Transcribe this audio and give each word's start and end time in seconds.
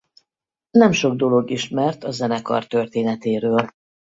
Nem 0.71 0.91
sok 0.91 1.13
dolog 1.15 1.49
ismert 1.49 2.03
a 2.03 2.11
zenekar 2.11 2.67
történetéről. 2.67 3.69